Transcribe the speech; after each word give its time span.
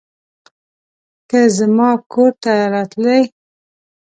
که 1.29 1.39
زما 1.57 1.89
کور 2.11 2.31
ته 2.43 2.53
راتلې 2.73 3.19